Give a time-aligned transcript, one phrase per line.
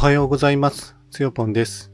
[0.00, 0.96] はようございます。
[1.10, 1.92] つよぽんです、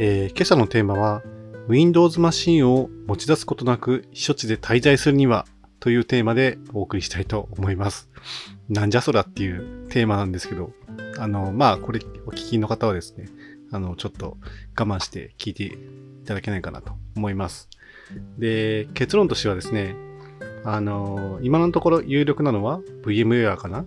[0.00, 1.22] えー今朝のテーマは
[1.68, 5.46] Windows マシンを持ち出すことなく避暑地で滞在するには
[5.78, 8.10] というテーマでお送りしたいと思います。
[8.68, 10.72] なんじゃそらっていうテーマなんですけど、
[11.20, 13.26] あの、まあ、これお聞きの方はですね、
[13.70, 14.38] あの、ちょっと
[14.76, 15.70] 我慢して聞いてい
[16.26, 17.68] ただけないかなと思います。
[18.38, 19.94] で、結論としてはですね、
[20.64, 23.84] あの、今のところ有力なのは VMware かな？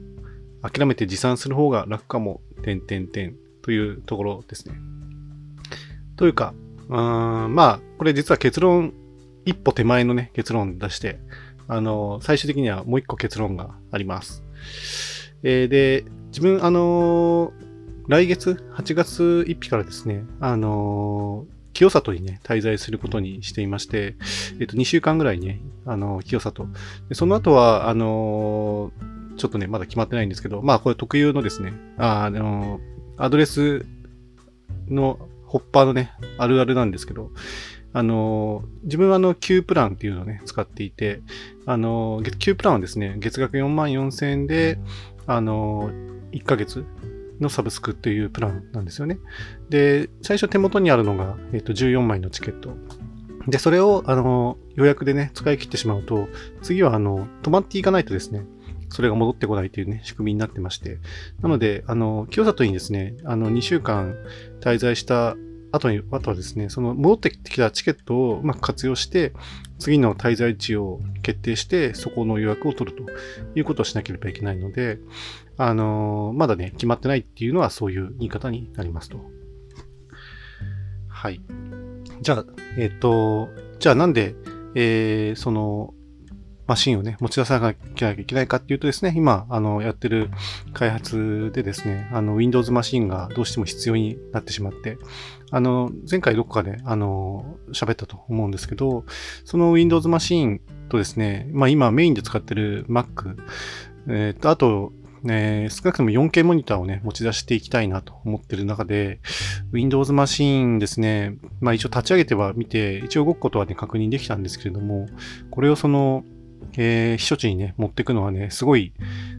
[0.61, 4.75] 諦めて持参する方が楽かも、点点点というところですね。
[6.15, 6.53] というか、
[6.89, 8.93] うーんまあ、これ実は結論、
[9.45, 11.19] 一歩手前のね、結論出して、
[11.67, 14.43] あの、最終的にはもう一個結論があります。
[15.43, 17.69] えーで、自分、あのー
[18.07, 24.15] 来月、8月1日からですね、あのー清里にね、滞在することにしていまして、
[24.59, 26.67] えっ、と、2週間ぐらいね、あの清里。
[27.07, 32.88] でその後は、あのーちょっとね、まだ決まってないんですけど、まあ、これ特有のですね、あ、あのー
[33.19, 33.85] アドレス
[34.87, 37.31] のホッパーのね、あるあるなんですけど、
[37.91, 41.21] あの自分はあの、Q プランっていうのをね、使っていて、
[41.65, 44.79] あの、Q プランはですね、月額4万4千円で、
[45.27, 45.89] あの、
[46.31, 46.85] 1ヶ月
[47.39, 49.17] のサブスクっていうプランなんですよね。
[49.69, 52.75] で、最初手元にあるのが、えっ、と、14枚のチケット。
[53.47, 56.27] で、それを、あの、予約でね、使い切ってしまうと、
[56.61, 58.45] 次は、あの、止まっていかないとですね、
[58.89, 60.97] それが戻ってこないというね、仕組みになってまして。
[61.41, 64.15] なので、あの、清里にですね、あの、2週間
[64.61, 65.35] 滞在した
[65.71, 69.33] 後に、あとはですね、その戻ってきたチケットをうまく活用して、
[69.77, 73.03] 次の滞在地を決定して、そこの予約を取ると
[73.55, 74.99] いうことをしなければいけないので、
[75.57, 79.19] あのまだね、決まってないっていうのはそういう言い方になりますと。
[81.07, 81.41] はい。
[82.21, 82.45] じゃあ、
[82.77, 84.35] えっ、と、じゃあなんで、
[84.75, 85.93] えーその、
[86.69, 90.29] マシンをね、持ち出さなきゃいけないかっていうとですね、今、あの、やってる
[90.71, 94.99] 開発でですね、あの、Windows マシンがどうしても必要になってしまって、
[95.49, 99.03] あの、前回どこかで、あの、喋ったと思うんですけど、
[99.45, 103.35] その Windows マシンとですね、まあ今メインで使ってる Mac、
[104.07, 104.93] えーと、あと、
[105.27, 109.19] えー少なくとも 4K モニターをね、持ち出していきたいなと思ってる中で、
[109.71, 115.07] Windows マシンですね、まあ一応立ち上げては見て、一応動くことはね、確認できたんですけれども、
[115.49, 116.23] これをその、
[116.77, 118.93] えー避暑地にね、持っていくのはね、すごい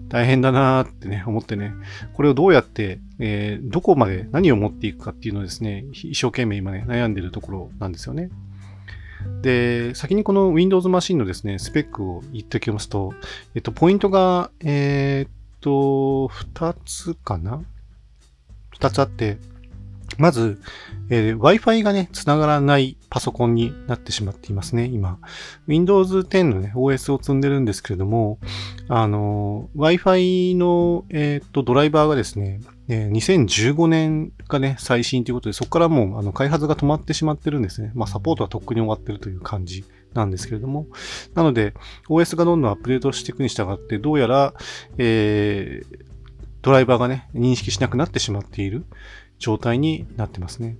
[0.08, 1.72] 大変だなーってね、思ってね、
[2.14, 8.30] これをどうやって、えーどこまで何を持っていくかっていうのをですね、一生懸命今ね、悩んでるところなんですよね。
[9.42, 13.14] で、先にこの Windows マシンのですね、スペックを言っておきますと、
[13.54, 17.62] えっと、ポイントが、えーっと、2つかな
[18.78, 19.38] ?2 つあって、
[20.18, 20.60] まず、
[21.08, 25.18] えー Wi-Fi がね、繋がらないパソコンになってしまっていますね、今。
[25.66, 28.38] Windows 10のね、OS を積んでるんですけれども、
[28.88, 37.92] あの、Wi-Fi の、えーっと、ドライバーがですね、え2015年がね、最新ということで、そこからもう、あの、開発が止まってしまってるんですね。
[37.94, 40.86] まあ、サポートはとっくに終わってるという感じなんですけれども。
[41.34, 41.74] なので、
[42.08, 44.54] OS がどんどんアップデートしていくに従って、どうやら、
[44.98, 46.10] えー
[46.62, 48.84] ドライバーがね、認識しなくなってしまっている
[49.40, 50.76] 状態になってますね。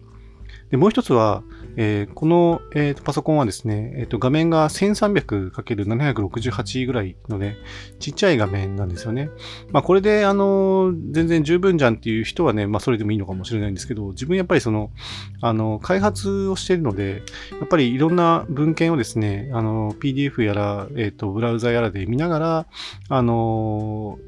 [0.70, 1.42] で、もう一つは、
[1.76, 7.56] えーこの、えーとパソコンはですね、えーと画面が 1300×768 ぐらいのね、
[7.98, 9.30] ちっちゃい画面なんですよね。
[9.72, 14.92] まあこれで、あのー全然十分じゃんっていう人はね、まあそれでもいいのかもしれないんですけど、自分やっぱりその、
[15.40, 17.24] あの、開発をしているので、
[17.58, 22.66] やっぱりいろんな文献をですね、あの、PDF やら、えっ、と、ブラウザやらで見ながら、
[23.08, 24.20] あの、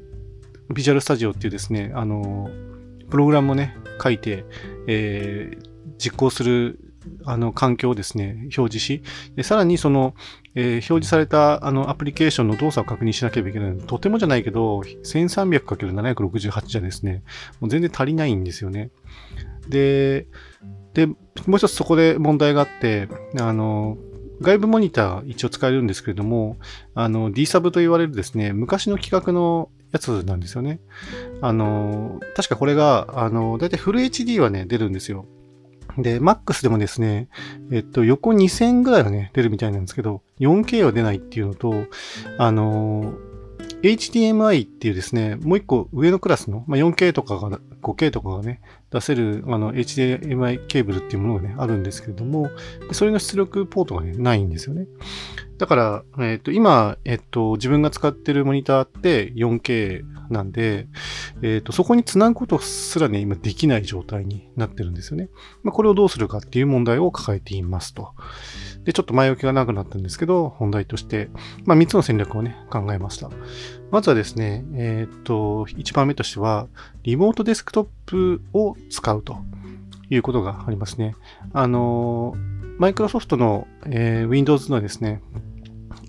[0.73, 2.49] ビジュアルスタジオっていうですね、あの、
[3.13, 4.43] プログラムをね、書いて、
[4.87, 6.79] えー実行する、
[7.23, 9.03] あの、環境をですね、表示し、
[9.35, 10.15] でさらにその、
[10.55, 17.21] えー表示されたあのアプリケーションの動作を確認しなければいけないので、とてもじゃないけど、1300×768 じゃですね、
[17.59, 18.89] もう全然足りないんですよね。
[19.69, 20.25] で、
[20.95, 21.15] で、も
[21.49, 23.09] う一つそこで問題があって、
[23.39, 23.95] あの、
[24.41, 26.57] 外部モニター一応使えるんですけれども、
[26.95, 30.81] あの、D サブと言われるですね、昔の規格のやつなんですよね。
[31.41, 35.25] あの、確かこれが、あの、だいたいフル HD はね、出るんですよ。
[35.97, 37.29] で、MAX でもですね、
[37.71, 41.85] えっと、横2000ぐらいはね、出るみたいなんですけど、4K は出ないっていうのと、
[42.39, 43.13] あの、
[43.83, 48.61] HDMI っていうですね、もう一個上のクラスの、まあ、4K とかが、5K とかがね、
[48.93, 52.51] 出せるあの HDMI ケーブルっていうものがね、あるんですけれども、
[52.91, 54.85] それの出力ポートがね、ないんですよね。
[55.57, 60.87] だから、えっ、と、今、えっ、と、自分が使ってるモニターって 4K なんで、
[61.41, 65.29] えっ、と、そこにつなぐことすらね、今できない状態になってるんですよね。
[65.63, 68.13] まあ、これをどうするかっていう問題を抱えていますと。
[68.83, 71.29] で、ちょっと前置きが長くなったんですけど、本題として、
[71.65, 73.29] まあ、3つの戦略をね、考えました。
[73.91, 76.67] まずはですね、えー、っと、1番目としては、
[77.03, 79.37] リモートデスクトップを使うと
[80.09, 81.15] いうことがありますね。
[81.53, 82.35] あの、
[82.77, 85.21] マイクロソフトの、えー、Windows のですね、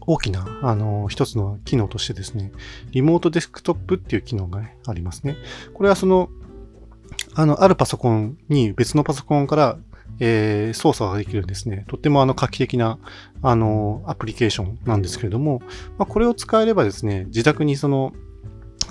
[0.06, 2.52] 大きな、あの、一つの機能としてですね、
[2.90, 5.36] リモートデスクトップっていう機能が、ね、ありますね。
[5.72, 6.28] これはその、
[7.34, 9.78] あの、あるパソコンに別のパソコンから
[10.20, 11.84] えー、操作ができるんですね。
[11.88, 12.98] とってもあの画期的な、
[13.42, 15.60] あの、アプリケーションなんですけれども、
[15.98, 18.12] まあ、これを使えればですね、自宅にその、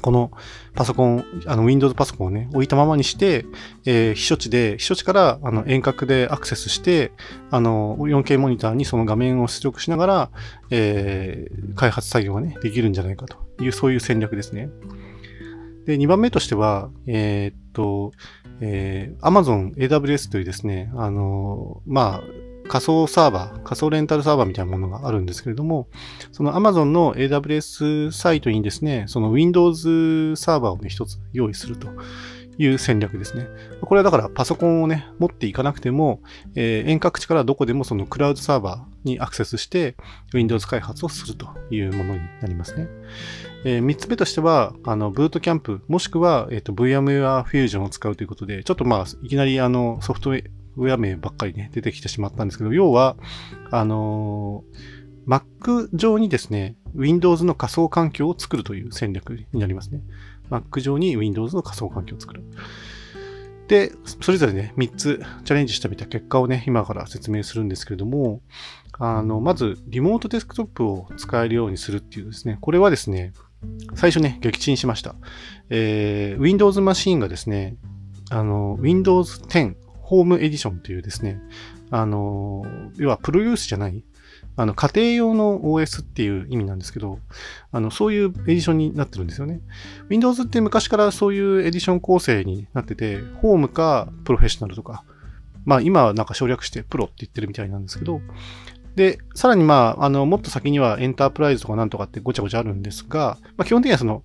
[0.01, 0.31] この
[0.75, 3.45] パソコン、あの Windows パソコンをね、置いたままにして、
[3.85, 7.13] えー、避暑地で、避暑地からあの遠隔でアクセスして、
[7.51, 10.31] あの 4K モニターにその画面を出力しながら、
[10.71, 14.69] えー、開発作業がね、できるんじゃないかという、そういう戦略ですね。
[15.85, 18.11] で、2番目としては、えー、っと、
[18.61, 25.87] えー、Amazon AWS というですね、あのまあ、仮想サーバー、仮想レンタルサーバーみたいなものがあるんですけれども、
[26.31, 31.89] その Amazon の AWS サイトにですね、その Windows サーバーをね、一つ用意すると。
[32.57, 33.47] いう戦略ですね。
[33.81, 36.21] これはだからパソコンをね、持っていかなくても、
[36.55, 39.95] えー、遠隔地からどこでもそのクラウドサーバーにアクセスして
[40.33, 42.87] Windows 開発をするというものになりますね。
[43.65, 53.15] えー、3つ目としては、あの、ブートキャンプ、もしくは、えっ、ー、と、VMware Fusion を使うということで、ちょっとまあ、いきなりあの、ソフトウェア名ばっかりね、出てきてしまったんですけど、要は、
[53.71, 54.63] あの、
[55.27, 60.01] Mac 上にですね、Windows の仮想環境を作るという戦略になりますね。
[60.61, 62.43] Mac 上に Windows の仮想環境を作る。
[63.67, 63.91] で、
[64.21, 68.41] それぞれね、3つチャレンジしてみた結果をね、今から説明するんですけれども、
[68.99, 73.33] あの、まず、リモートデスクトップを使えるようにするっていうですね、これはですね、
[73.95, 75.15] 最初ね、撃沈しました。
[75.69, 77.77] えー、Windows マシンがですね、
[78.29, 81.41] あの、Windows 10 Home Edition というですね、
[81.89, 82.63] あの、
[82.97, 84.03] 要はプロユースじゃない、
[84.55, 87.19] あの、家庭用の OS っていう意味なんですけど、
[87.71, 89.61] あの、そういうエディションになってるんですよね。
[90.09, 95.03] Windows って昔からそういうエディション構成になってて、ホームかプロフェッショナルとか、
[95.65, 98.21] まあ今はなんか省略してプロって言ってるみたいなんですけど、
[98.95, 104.23] で、さらにまあ、あの、もっと先にはエンタープライズとかなんとかってごちゃごちゃあるんですが、まあ、基本的にはその、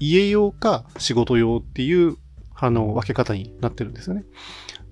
[0.00, 2.16] 家用か仕事用っていう、
[2.54, 4.24] あの、分け方になってるんですよね。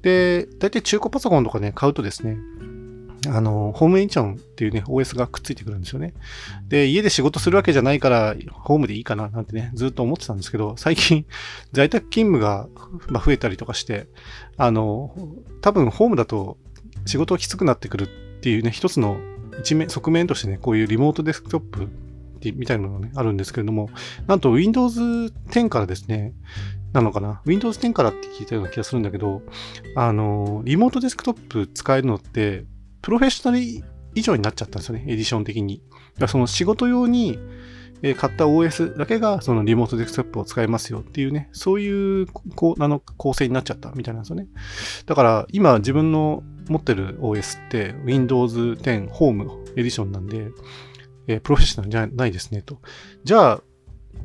[0.03, 2.37] で、大体中古パソコンとかね、買うとですね、
[3.29, 6.15] あの、ホームエンチョンっていうね、OS がくっついてくるんですよね。
[6.69, 11.27] で、家で仕事するわけじゃないから、ホームでいいかななんてね、ずっと思ってたんですけど、最近、
[11.73, 12.69] 在宅勤務が、
[13.25, 14.07] 増えたりとかして、
[14.57, 15.15] あの、
[15.61, 16.59] 多分ホームだと
[17.05, 19.19] 仕事がきつくなってくるっていうね、一つの
[19.61, 21.89] 一面、側面としてね、こういうリモートデスクトップ
[22.55, 23.91] みたいなのがね、あるんですけれども、
[24.27, 26.33] なんと Windows 10からですね、
[26.93, 29.43] なのかな ?Windows 10からって聞いたような気がするんだけど、
[29.95, 32.65] あの、リモートデスクトップ使えるのって、
[33.07, 33.63] プロフェッショナル
[34.17, 35.81] 以上になっちゃったんですよね、エディション的に。
[36.27, 37.39] その仕事用に、
[38.03, 44.49] え買った OS だけがそのリモートデスクトップを使えますよっていうね、そういうこうあの構成になっちゃったみたいなんですよね。
[45.07, 50.49] だから今自分の持ってる OS って Windows 10 Home エディションなんで、
[51.29, 52.81] え、プロフェッショナルじゃないですねと。
[53.23, 53.63] じゃあ、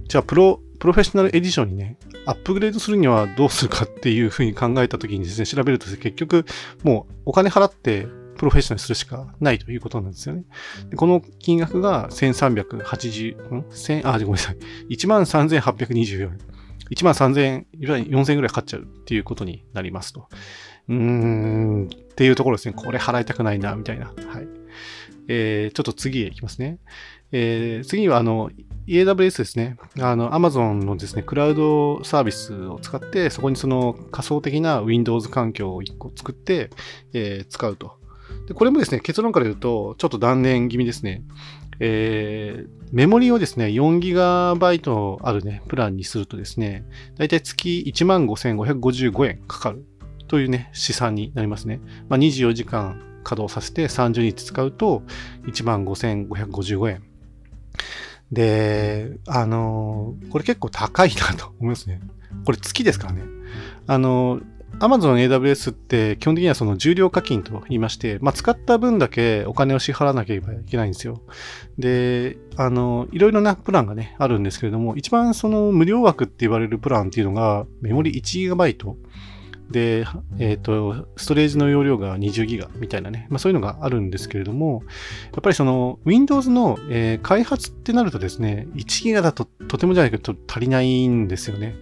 [0.08, 6.46] じゃあプロ、プロフェッショナルエディションにね、アップグレードするにはどうするかっていうふうに考えたときにですね、調べると結局
[6.84, 8.08] もうお金払って
[8.42, 10.46] プロフェッショナルするしかないということなんですよね。
[10.90, 13.66] でこの金額が1380、ん？
[13.70, 14.58] 千あ、ごめんなさい。
[14.90, 16.40] 13,824円。
[16.90, 20.28] 1万3000円、4000円ぐらいかかっちゃうっていうことになりますと。
[20.90, 22.74] うーん、っていうところですね。
[22.74, 24.08] これ払いたくないな、みたいな。
[24.08, 24.16] はい。
[25.28, 26.80] えー、ちょっと次へ行きますね。
[27.32, 28.50] えー、次は、あの、
[28.88, 29.78] AWS ですね。
[30.00, 36.72] あの、Amazon のですね、クラウドサービスを使って、そこにその仮想的な Windows 環境を1個作って、
[37.14, 38.01] えー、使うと。
[38.48, 41.24] で、これもですね、結論から言うと、ちょっと断念気味ですね。
[41.80, 46.86] えー、メモリをですね、4GB あるね、プランにするとですね、
[47.18, 49.86] だいたい月15,555円かかる
[50.28, 51.82] というね、試算になりますね。
[52.08, 55.04] まあ、24時間稼働させて30日使うと
[55.46, 57.04] 15,555円。
[58.32, 62.00] で、あのー、これ結構高いなと思いますね。
[62.46, 63.24] これ月ですからね。
[63.88, 64.44] あのー、
[64.82, 71.22] Amazon AWS って基本的にはその重量課金と言いまして、まあ、使った分だけお金を支払わなければいけないんですよ。
[71.78, 78.96] で、あの、いろいろなプランがね、あるんですけれども、一番その無料枠って言われるプランっていうのが、メモリ 1GB
[79.72, 80.06] で、
[80.38, 84.84] えっ、ー、と、ストレージの容量が20ギガみたいなね、まあそういうのがあるんですけれども、
[85.32, 91.76] やっぱりその Windows の、えー、開発ってなるとですね、1ギガだととてもじゃないけど足りないんですよね。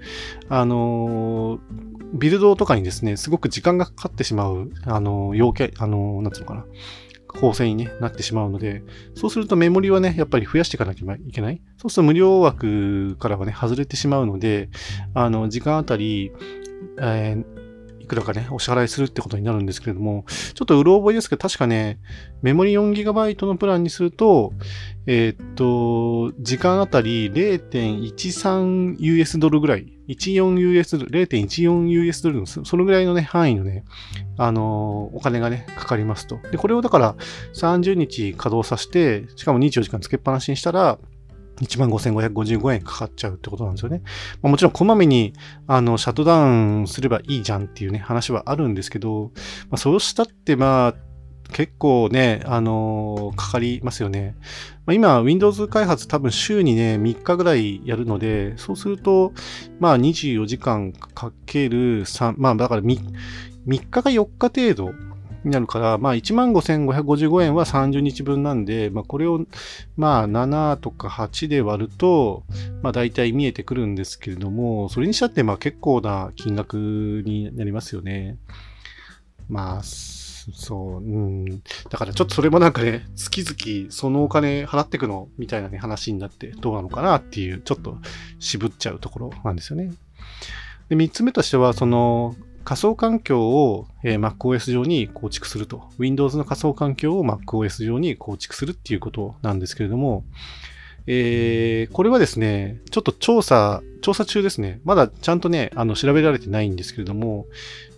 [0.49, 6.65] あのー、ビルドとかにですね、すごく時間がかかってしまう、あの、要件、あの、なんつうのかな。
[7.27, 11.61] 構成に、ね、なってしまうので、そうするとメモリはね、やっぱり増やしていかなきゃいけない。
[11.77, 14.69] そうすると無料枠からはね、外れてしまうので、
[15.13, 16.31] あの、時間あたり、
[16.99, 17.58] えー
[18.09, 21.99] くらかね、お支払いするってことになるんですけれども、ちょっとうろ覚えですけど、確かね、
[22.41, 24.51] メモリ 4GB のプランにすると、
[25.05, 33.85] えー、っと、時間あたり 0.13US ドルぐらい、14US ドル、0.14US ドルの、そのぐらいのね、範囲のね、
[34.37, 36.39] あのー、お金がね、かかりますと。
[36.51, 37.15] で、これをだから
[37.53, 40.97] 30日稼働させて、しかも24時間つけっぱなしにしたら、
[41.61, 44.01] 15,555円かかっちゃうってことなんですよね。
[44.41, 45.33] まあ、もちろんこまめに、
[45.67, 49.31] あの、シャットダウンすればいいじゃんっていうね、話はあるんですけど、
[49.69, 50.95] まあ、そうしたって、まあ、
[51.51, 54.35] 結構ね、あのー、かかりますよね。
[54.85, 59.33] まあ、今、Windows 開発多分週にね、3日ぐらいやるので、そうすると、
[59.79, 62.99] まあ24時間かける3、まあだから 3,
[63.67, 64.93] 3日か4日程度
[65.43, 69.45] になるから、まあ、15,555円は30日分なんで、まあ、これを、
[69.97, 72.43] まあ、7とか8で割ると、
[72.81, 76.75] まあ、大体見えてくるんですけれども、それにしたって、まあ、結構な金額
[77.25, 78.37] になりますよね。
[79.49, 81.61] まあ、そう、うん。
[81.89, 87.97] だからちょっとそれもなんかね、月々そのお金払ってくのみたいなね、話になってどうなのかなっていう、ちょっと
[88.39, 89.91] 渋っちゃうところなんですよね。
[90.89, 92.35] で、三つ目としては、その、
[92.69, 95.89] 仮想環境を、え、MacOS 上に構築すると。
[95.97, 100.23] Windows の仮想環境を MacOS 上に構築するっていうことなんですけれども、
[101.07, 104.81] えー、これはですね、ちょっと調査、調査中ですね。
[104.83, 107.47] まだちゃんとね、あの、調べられてないんですけれども、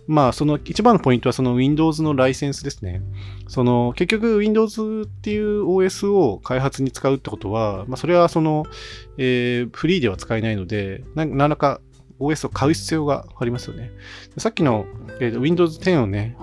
[0.06, 3.02] まあ、その一番のポイントはその Windows のライセンスですね。
[3.48, 8.64] その、結局 Windows っていう OS を開発に使うってことは、まあ、それはその、
[9.18, 11.82] えー、フリーでは使えないので、何らか
[12.18, 13.90] OS を買う必要がありますよね。
[14.38, 14.86] さっきの、
[15.20, 16.36] えー、Windows 10をね、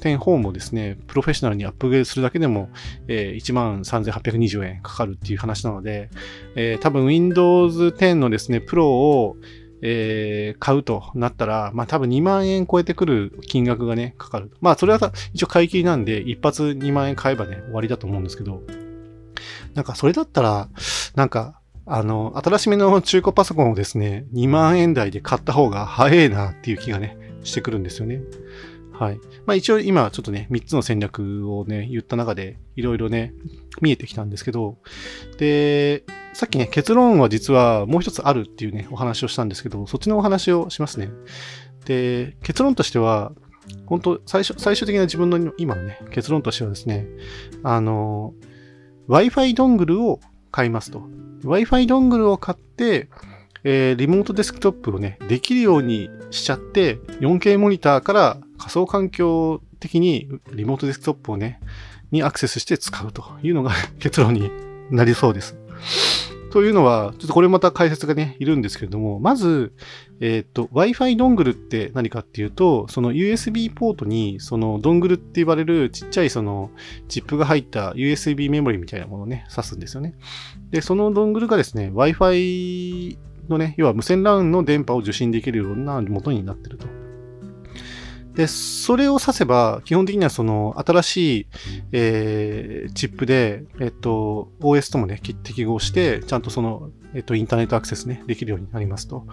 [0.00, 2.70] 10ホームをですね、プロフェッショナルにアップグレードするだけでも、
[3.08, 6.10] えー、13,820円かかるっていう話なので、
[6.54, 9.36] えー、多分 Windows 10のですね、プロを、
[9.82, 14.50] えー、買うとなったら、まあ多分2万円超えてくる金額がね、かかる。
[14.60, 18.62] まあそれは一応買い切りなんで、一発2万円買えばね、終わりだと思うんですけど、
[19.74, 20.68] なんかそれだったら、
[21.16, 28.20] なんかあの、新しめの中古パソコンをですね、2万円台で買った方が早いなっていう気がね、してくるんですよね。
[28.92, 29.20] はい。
[29.46, 33.34] まあ一応今ちょっとね、3つの戦略をね、言った中で、いろいろね、
[33.80, 34.78] 見えてきたんですけど、
[35.38, 41.10] で、さっきね、結論は実はもう一つあるっていうね、お話をしたんですけど、そっちのお話をしますね。
[41.84, 43.32] で、結論としては、
[43.86, 47.06] 本当最初、最終的な自分の今のね、結論としてはですね、
[47.64, 48.34] あの、
[49.08, 50.20] Wi-Fi ドングルを
[50.52, 51.02] 買いますと。
[51.42, 53.08] Wi-Fi ドングルを買って、
[53.64, 61.58] えー、リモートデスクトップをね、できるようにしちゃって、4K モニターから仮想環境的にリモートデスクトップをね、
[62.12, 64.50] にアクセスして使うというのが 結論に
[64.90, 65.56] なりそうです。
[66.52, 69.72] というのは、ちょっとこれまた解説がね、いるんですけれども、まず、
[70.20, 76.70] えっ、と、Wi-Fi ドングルって何かっていうと、その USB ポートに、そのドングルって言われるちっちゃいその
[77.08, 80.14] チップが入った USB メモリみたいなものをね、挿すんですよね。
[80.70, 83.16] で、そのドングルがですね、Wi-Fi
[83.48, 87.01] のね、要は無線 LAN の電波を受信できるような元になってると。
[88.34, 91.46] で、それを指せば、基本的にはその新しい、
[91.92, 99.26] えー、チップで、えっと、OS ともね、適合して、ちゃんとその、えっと、インターネットアクセスね、できるようになりますと。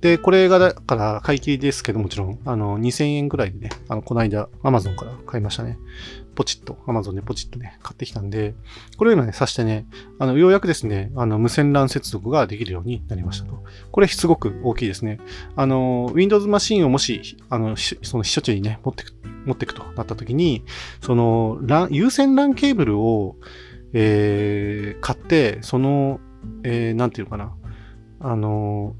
[0.00, 5.78] で、これがだから買い切りですけどもちろん、あの、2000円ぐらいでね、あの、この間、Amazon から買いましたね。
[6.34, 8.54] ポチッと、Amazon でポチッとね、買ってきたんで、
[8.96, 9.86] これを今ね、挿してね、
[10.18, 13.62] あの、ようやくですね、あの、無線 LAN 接続ができるようになりましたと。
[13.90, 15.18] これすごく大きいですね。
[15.56, 19.12] あの、Windows マシンをもし、あの、その避暑地にね、持ってく、
[19.44, 20.64] 持ってくとなった時に、
[21.02, 23.36] その、LAN、有線 LAN ケーブルを、
[23.92, 26.20] えー、買って、その、
[26.64, 27.54] えー、なんていうかな、
[28.20, 28.96] あの、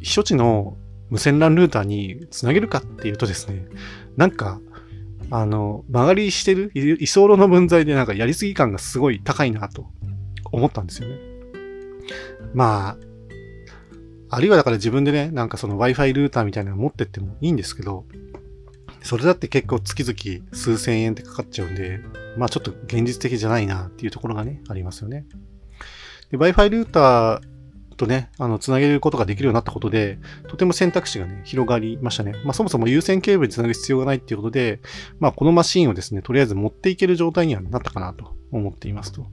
[0.00, 0.76] 避暑地の
[1.10, 3.66] 無線 LAN ルーターにつなげるかっていうとですね、
[4.16, 4.60] なんか、
[5.34, 9.86] あの、曲がりしてる居候の分際でなんかやりすぎ感がすごい高いなと
[10.52, 11.16] 思ったんですよね。
[12.52, 12.96] まあ、
[14.28, 18.04] あるいはだから自分でね、なんかその Wi-Fi ルーターみたいなの持ってってもいいんですけど、
[19.02, 22.00] それだって結構月々数千円ってかかっちゃうんで、
[22.36, 25.24] まあちょっと現実的じゃないなっていうところがね、ありますよね。
[26.30, 27.40] Wi-Fi ルーター
[28.02, 30.18] とね、あの、つなげることができるようになったことで、
[30.48, 32.34] とても選択肢がね、広がりましたね。
[32.44, 34.80] まあ、そもそも有線ケーブルにつなぐ必要がないっていうことで、
[35.20, 39.26] まあ、このマシンをですね、とりあえず持っていける状態にはなったかなと思っていますと。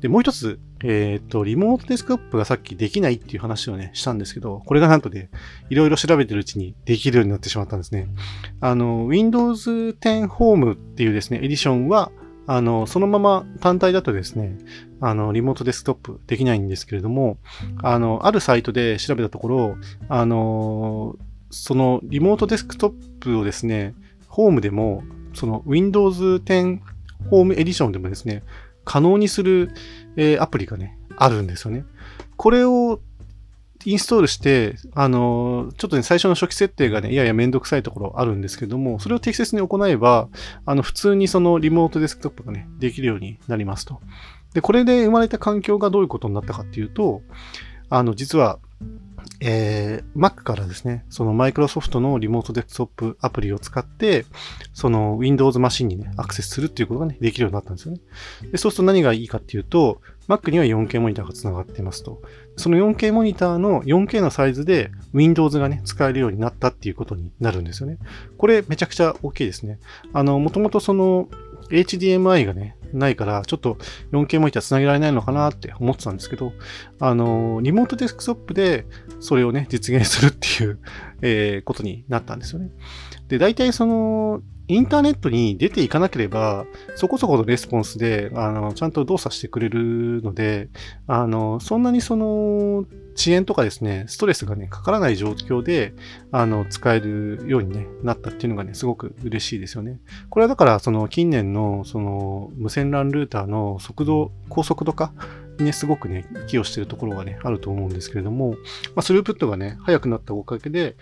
[0.00, 5.28] で、もう一つ、えっ、ー、と、リモートデスクトップがさっきできないっていう話をね、したんですけど、これがなんとで、
[5.68, 8.08] いろいろ調べてるうちにできるようになってしまったんですね。
[8.62, 12.10] あの、Windows 10 Home っていうですね、エディションは
[12.46, 14.56] あの、そのまま単体だとですね、
[15.00, 17.38] あの、リモートデスクトップできないんですけれども、
[17.82, 19.76] あの、あるサイトで調べたところ、
[20.08, 21.16] あの、
[21.50, 23.94] そのリモートデスクトップをですね、
[24.28, 25.02] ホームでも、
[25.34, 26.80] その Windows 10
[27.28, 28.42] ホームエディションでもですね、
[28.84, 29.70] 可能にする、
[30.16, 31.84] えー、アプリがね、あるんですよね。
[32.36, 33.00] これを
[33.84, 40.28] インストールして、あの、ちょっとね、最初の初期設定がね、いやいやめんどくさいところあるんですけども、それを適切に行えば、
[40.66, 44.00] あの、普通にそのリモートデスクトップがね、できるようになりますと。
[44.54, 47.22] で、これで生まれた環境がどういうことになったかっていうと、
[47.88, 48.58] あの、実は、
[49.40, 54.26] えー、Mac からですね、その Microsoft のリモートデスクトップアプリを使って、
[54.74, 58.00] その Windows マシンにね、アクセスするっていうことがね、できるようになったんですよね。
[58.52, 62.22] で、そうすると何がいいかっていうと、Mac には 4K モニターが繋がってますと。
[62.56, 67.98] その 4K モニターの 4K のサイズで Windows がね、使えるようになったっていうことになるんですよね。
[68.38, 69.78] これめちゃくちゃ大きいですね。
[70.12, 71.28] あの、もともとその
[71.70, 73.78] HDMI がね、ないから、ちょっと
[74.12, 76.52] 4K モニター繋げられないのかなって思ってたんですけど、
[76.98, 78.86] あの、リモートデスクトップで
[79.20, 80.78] それをね、実現するっていう、
[81.22, 82.70] えー、ことになったんですよね。
[83.28, 90.68] で、大体その、インターネットに出ていかなければ、そこそこのレスポンスで、あの、ちゃんと動作してくれるので、
[91.08, 92.84] あの、そんなにその、
[93.16, 95.92] 遅延とかですね、ストレスがね、かからない状況で、
[96.30, 99.98] あの、使えるように、ね、なったっていうのがね、すごく嬉しいですよね。
[100.28, 105.12] これはだから、その、近年の、その、無線 LAN ルーターの速度、高速度化
[105.58, 108.56] ね、すごくね、寄与してるところがね、あると思うんですけれども、ま
[108.96, 110.96] あ、スループットがね、速くなったおかげで、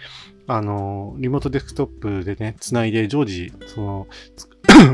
[0.48, 4.06] あの、リモートデスクトップでね、つないで常時、その、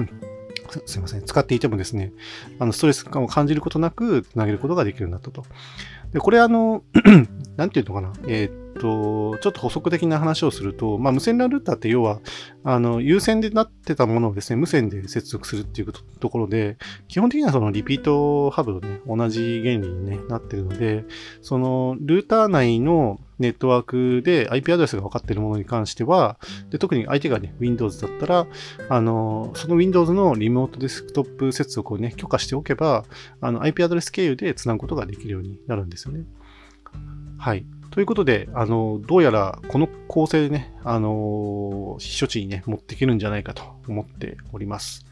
[0.84, 2.12] すいません、使っていてもですね、
[2.58, 5.44] あの、ストレス感を感じることなく、つなげることができるようになったと。
[6.12, 6.82] で、これあの、
[7.56, 12.20] なんていうのかな、えー、と、ちょっと補足的な話をすると、まあ、無線 LAN ルーターって要は、
[12.64, 16.76] あの、有線でなってたものをですね、無線で接続するっていうところで、
[17.08, 21.04] 基本的にはそのリピートハブとね、同じ原理に、ね、なってるので、
[21.42, 26.38] その、ルーター内のネットワークで IP アドレスが分かっているものに関しては、
[26.70, 28.46] で特に相手がね、Windows だったら、
[28.88, 33.04] あの、その Windows のリモートデスクトップ接続をね、許可しておけば、
[33.40, 36.24] あの、IP アドレス経由で繋ぐことができるようになるんですよね。
[37.38, 37.66] はい。
[37.94, 45.06] ということで、あの、どうやらこの構成でね、あの、避暑地にね、持っていけるんじゃないかと思っております。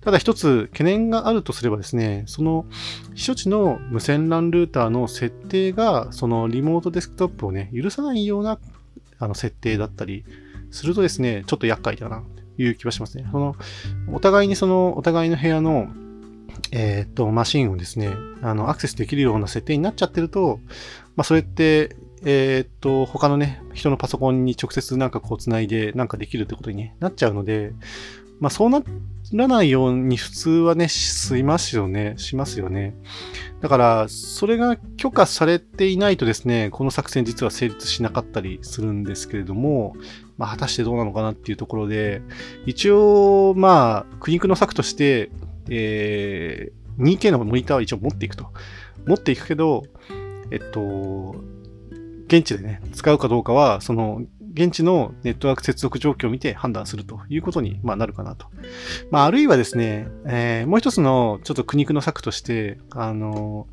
[0.00, 2.66] ただ一つ懸念があるとすればですね、その
[3.14, 8.58] 避暑地の無線 LAN ルーターの設定が、そのリモートデスクトップをね、許さないような
[9.20, 10.24] あの設定だったり
[10.72, 12.24] するとですね、ちょっと厄介だな
[12.56, 13.28] という気はしますね。
[13.30, 13.54] その、
[14.12, 15.86] お互いにその、お互いの部屋の
[16.72, 18.10] えっ、と、マシンをですね、
[18.42, 20.58] あの、アクセスできるような設定になっちゃってると、
[21.16, 27.72] まあ、それって、えー、っと、他のね、人のパソコンに直接なんかこう繋いでなんかできるってことに、ね、なっちゃうので、
[28.40, 28.82] まあそうな
[29.32, 32.94] らないように普通はね、しますよね、しますよね。
[33.60, 39.94] だから、それが許可されていないとですね、この作戦実は成立しなかったりするんですけれども、
[40.36, 42.22] まあ果たしてどうなのかなっていうところで、
[42.66, 45.30] 一応、まあ、苦肉の策として、
[45.70, 48.48] えー、2K のモニターは一応持っていくと。
[49.06, 49.84] 持っていくけど、
[50.50, 51.34] えっと、
[52.38, 54.22] 現地でね、使うかどうかは、その、
[54.54, 58.46] 現地のネットワーク接続状況を見て判断するということに、ま、なるかなと。
[59.10, 63.66] まあ、あるいはですね、えー、もう一つのちょっと苦肉の策として、あの、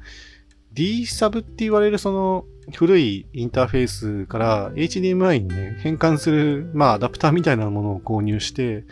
[0.73, 8.85] D サブって言われるその古いインターフェースから HDMI にね、変換する、まあ、アダプターみたいなものを購入して、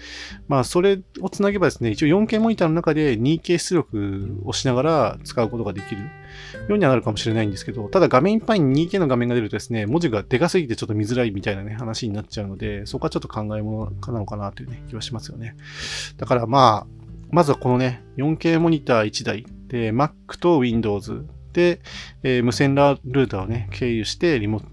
[0.48, 6.08] まあ、それをつなげばですね、一応 4K モニターの中で 2K 出力をしながら使うことができるよ
[6.70, 15.56] うにはなるかもしれないんですけど、ただ画面いっぱいに 2K の画面が出るとですね、文字がでかすぎてちょっと見づらいみたいなね、話になっちゃうので、そこはちょっと考えものなのかなというね、気はしますよね。
[16.18, 16.88] だからまあ、
[17.32, 24.66] まずはこのね、4K モニター1台で、Mac と Windows、えー、無線ラルーターをね、経由してリモー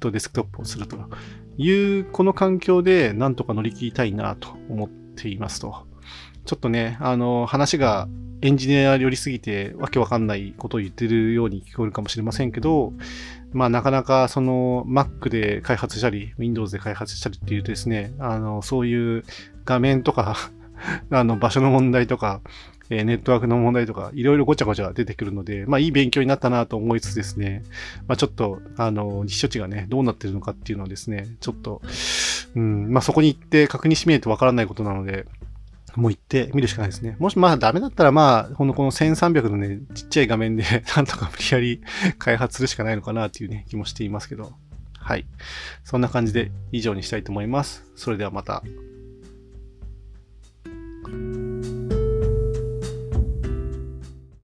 [0.00, 0.96] トデスクトップをすると
[1.58, 5.86] いう、この環境でなんとか乗り切りたいなと思っていますと。
[6.44, 8.08] ちょっとね、あの、話が
[8.42, 12.92] エンジニア寄りすぎてわけわかんないことを言ってるように聞こえるかもしれませんけど、
[13.52, 19.24] まあなかなかその Mac で開発したり、Windows で開発したりっていうとですね、あの、そういう
[19.64, 20.36] 画面とか
[21.10, 22.40] あの場所の問題とか、
[22.94, 27.62] えネットワークの問題とか、いろいろごちゃごちゃ出てくるので、まあいい勉強になったなと思いつつですね、
[28.06, 31.80] まあちょっと、あの、実処置がね、どうなってるのかっていうのをですね、ちょっと、
[32.54, 35.26] うん、まあそこに行って確認しみないとわからないことなので、
[35.96, 37.16] もう行ってみるしかないですね。
[37.18, 40.64] もしまあダメだったらまあ、このこの1300のね、ちっちゃい画面で
[40.96, 41.80] なんとか無理やり
[42.18, 44.52] 開発するしかないのかなっていうね、気もしていますけど。
[44.98, 45.26] はい。
[45.84, 47.84] そんな感じで以上にしたいと思います。
[47.96, 48.62] それではまた。